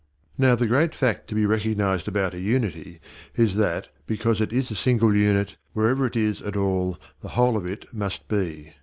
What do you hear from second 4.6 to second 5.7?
a single unit,